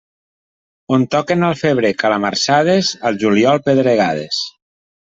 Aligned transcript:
On 0.97 1.05
toquen 1.17 1.45
al 1.51 1.59
febrer 1.59 1.93
calamarsades, 2.05 2.93
al 3.11 3.23
juliol 3.27 3.65
pedregades. 3.71 4.45